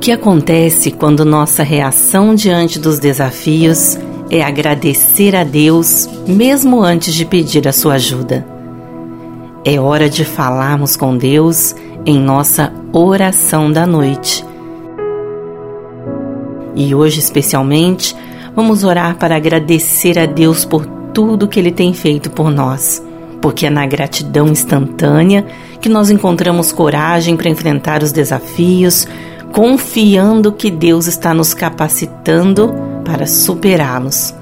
[0.00, 3.98] que acontece quando nossa reação diante dos desafios
[4.30, 8.46] é agradecer a Deus mesmo antes de pedir a sua ajuda?
[9.62, 11.74] É hora de falarmos com Deus
[12.06, 14.42] em nossa oração da noite.
[16.74, 18.16] E hoje, especialmente,
[18.56, 23.04] vamos orar para agradecer a Deus por tudo que Ele tem feito por nós,
[23.42, 25.44] porque é na gratidão instantânea
[25.78, 29.06] que nós encontramos coragem para enfrentar os desafios,
[29.52, 32.72] confiando que Deus está nos capacitando
[33.04, 34.34] para superá-los.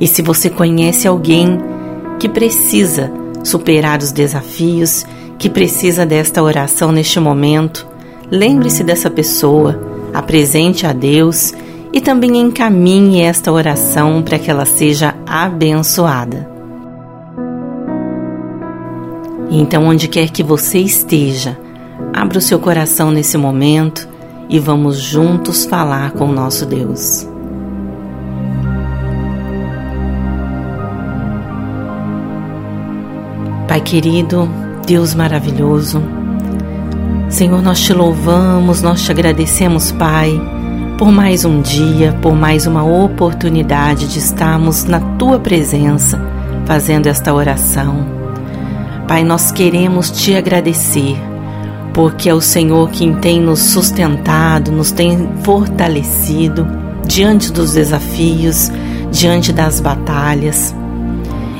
[0.00, 1.60] E se você conhece alguém
[2.18, 3.12] que precisa
[3.44, 5.04] superar os desafios,
[5.38, 7.86] que precisa desta oração neste momento,
[8.30, 9.80] lembre-se dessa pessoa,
[10.12, 11.54] apresente a Deus
[11.92, 16.48] e também encaminhe esta oração para que ela seja abençoada.
[19.50, 21.58] Então, onde quer que você esteja,
[22.12, 24.08] abra o seu coração nesse momento
[24.48, 27.26] e vamos juntos falar com o nosso Deus.
[33.68, 34.48] Pai querido,
[34.84, 36.02] Deus maravilhoso,
[37.30, 40.32] Senhor, nós te louvamos, nós te agradecemos, Pai,
[40.98, 46.20] por mais um dia, por mais uma oportunidade de estarmos na tua presença
[46.66, 48.04] fazendo esta oração.
[49.06, 51.16] Pai, nós queremos te agradecer,
[51.92, 56.66] porque é o Senhor quem tem nos sustentado, nos tem fortalecido
[57.06, 58.70] diante dos desafios,
[59.10, 60.74] diante das batalhas.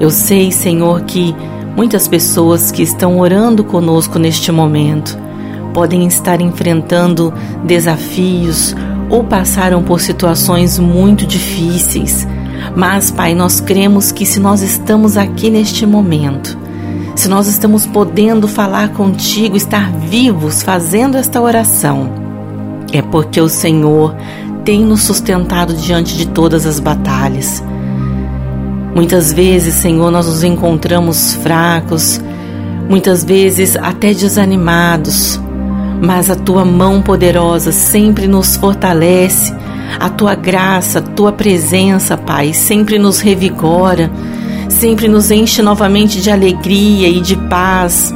[0.00, 1.34] Eu sei, Senhor, que
[1.76, 5.18] Muitas pessoas que estão orando conosco neste momento
[5.72, 8.76] podem estar enfrentando desafios
[9.10, 12.28] ou passaram por situações muito difíceis.
[12.76, 16.56] Mas, Pai, nós cremos que se nós estamos aqui neste momento,
[17.24, 22.12] se nós estamos podendo falar contigo, estar vivos fazendo esta oração,
[22.92, 24.14] é porque o Senhor
[24.62, 27.64] tem nos sustentado diante de todas as batalhas.
[28.94, 32.20] Muitas vezes, Senhor, nós nos encontramos fracos,
[32.90, 35.40] muitas vezes até desanimados,
[36.02, 39.50] mas a tua mão poderosa sempre nos fortalece,
[39.98, 44.10] a tua graça, a tua presença, Pai, sempre nos revigora,
[44.84, 48.14] sempre nos enche novamente de alegria e de paz,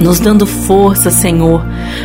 [0.00, 1.60] nos dando força, Senhor,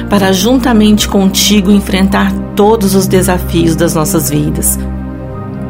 [0.09, 4.79] para juntamente contigo enfrentar todos os desafios das nossas vidas.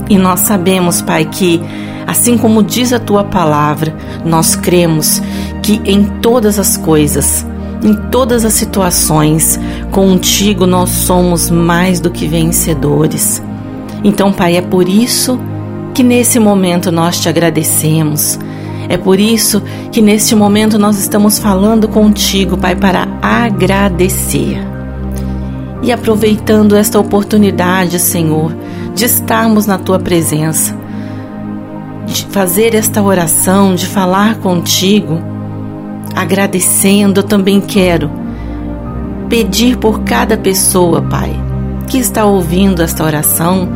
[0.09, 1.62] E nós sabemos, Pai, que
[2.07, 3.94] assim como diz a tua palavra,
[4.24, 5.22] nós cremos
[5.62, 7.45] que em todas as coisas,
[7.84, 9.59] em todas as situações,
[9.91, 13.44] contigo nós somos mais do que vencedores.
[14.01, 15.56] Então, Pai, é por isso que
[16.03, 18.40] nesse momento nós te agradecemos.
[18.90, 24.57] É por isso que neste momento nós estamos falando contigo, Pai, para agradecer.
[25.84, 28.56] E aproveitando esta oportunidade, Senhor,
[28.96, 30.75] de estarmos na tua presença,
[32.06, 35.22] de fazer esta oração, de falar contigo,
[36.16, 38.09] agradecendo, eu também quero
[39.30, 41.31] pedir por cada pessoa, Pai,
[41.88, 43.69] que está ouvindo esta oração,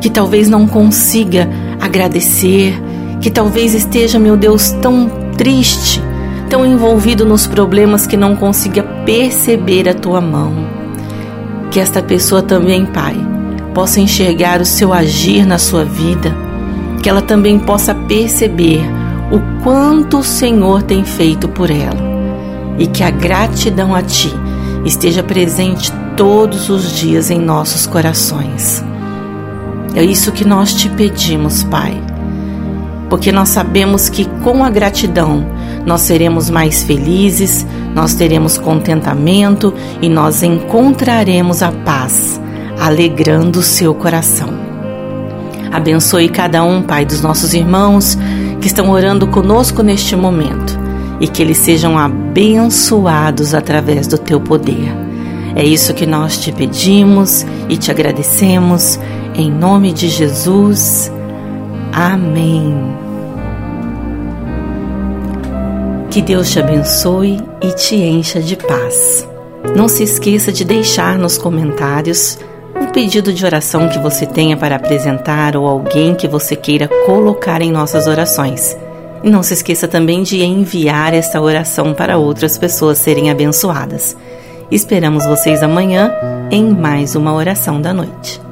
[0.00, 1.48] que talvez não consiga
[1.84, 2.74] agradecer,
[3.20, 6.02] que talvez esteja, meu Deus, tão triste,
[6.48, 10.52] tão envolvido nos problemas que não consiga perceber a tua mão.
[11.70, 13.14] Que esta pessoa também, Pai,
[13.74, 16.34] possa enxergar o seu agir na sua vida,
[17.02, 18.80] que ela também possa perceber
[19.30, 22.14] o quanto o Senhor tem feito por ela
[22.78, 24.32] e que a gratidão a Ti
[24.84, 28.82] esteja presente todos os dias em nossos corações.
[29.94, 32.00] É isso que nós te pedimos, Pai,
[33.08, 35.46] porque nós sabemos que com a gratidão
[35.86, 39.72] nós seremos mais felizes, nós teremos contentamento
[40.02, 42.40] e nós encontraremos a paz
[42.80, 44.48] alegrando o seu coração.
[45.70, 48.18] Abençoe cada um, Pai, dos nossos irmãos
[48.60, 50.78] que estão orando conosco neste momento
[51.20, 54.92] e que eles sejam abençoados através do teu poder.
[55.56, 58.98] É isso que nós te pedimos e te agradecemos.
[59.36, 61.10] Em nome de Jesus.
[61.92, 62.72] Amém.
[66.08, 69.28] Que Deus te abençoe e te encha de paz.
[69.74, 72.38] Não se esqueça de deixar nos comentários
[72.80, 77.60] um pedido de oração que você tenha para apresentar ou alguém que você queira colocar
[77.60, 78.76] em nossas orações.
[79.24, 84.16] E não se esqueça também de enviar esta oração para outras pessoas serem abençoadas.
[84.70, 86.12] Esperamos vocês amanhã
[86.52, 88.43] em mais uma oração da noite.